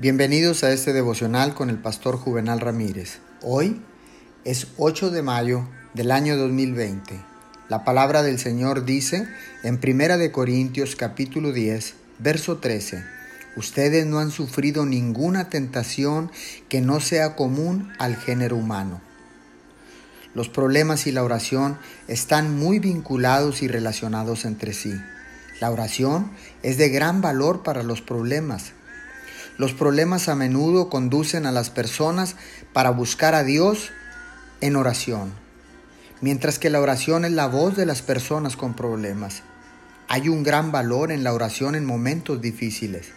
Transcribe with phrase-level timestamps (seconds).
[0.00, 3.18] Bienvenidos a este devocional con el pastor Juvenal Ramírez.
[3.42, 3.82] Hoy
[4.46, 7.20] es 8 de mayo del año 2020.
[7.68, 9.28] La palabra del Señor dice
[9.62, 13.04] en Primera de Corintios capítulo 10, verso 13:
[13.56, 16.30] Ustedes no han sufrido ninguna tentación
[16.70, 19.02] que no sea común al género humano.
[20.32, 21.76] Los problemas y la oración
[22.08, 24.94] están muy vinculados y relacionados entre sí.
[25.60, 26.30] La oración
[26.62, 28.72] es de gran valor para los problemas
[29.60, 32.34] los problemas a menudo conducen a las personas
[32.72, 33.90] para buscar a Dios
[34.62, 35.34] en oración,
[36.22, 39.42] mientras que la oración es la voz de las personas con problemas.
[40.08, 43.08] Hay un gran valor en la oración en momentos difíciles.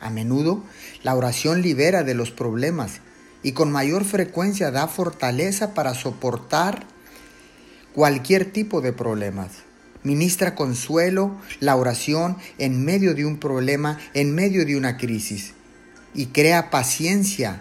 [0.00, 0.62] A menudo
[1.02, 3.00] la oración libera de los problemas
[3.42, 6.86] y con mayor frecuencia da fortaleza para soportar
[7.92, 9.67] cualquier tipo de problemas.
[10.08, 15.52] Ministra consuelo la oración en medio de un problema, en medio de una crisis.
[16.14, 17.60] Y crea paciencia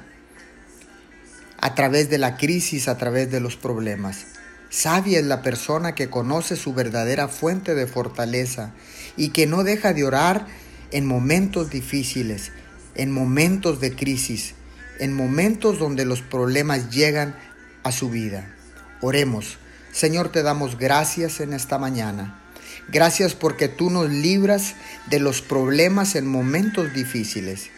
[1.59, 4.27] a través de la crisis, a través de los problemas.
[4.69, 8.71] Sabia es la persona que conoce su verdadera fuente de fortaleza
[9.17, 10.47] y que no deja de orar
[10.91, 12.53] en momentos difíciles,
[12.95, 14.53] en momentos de crisis,
[15.01, 17.35] en momentos donde los problemas llegan
[17.83, 18.55] a su vida.
[19.01, 19.57] Oremos.
[19.97, 22.39] Señor, te damos gracias en esta mañana.
[22.87, 24.75] Gracias porque tú nos libras
[25.09, 27.71] de los problemas en momentos difíciles.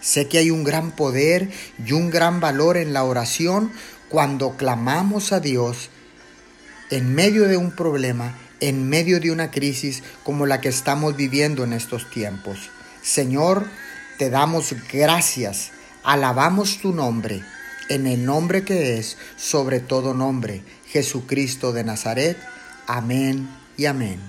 [0.00, 1.48] Sé que hay un gran poder
[1.86, 3.70] y un gran valor en la oración
[4.08, 5.90] cuando clamamos a Dios
[6.90, 11.62] en medio de un problema, en medio de una crisis como la que estamos viviendo
[11.62, 12.68] en estos tiempos.
[13.00, 13.68] Señor,
[14.18, 15.70] te damos gracias,
[16.02, 17.44] alabamos tu nombre
[17.88, 20.62] en el nombre que es sobre todo nombre,
[20.94, 22.38] Jesucristo de Nazaret.
[22.86, 24.20] Amén y amén.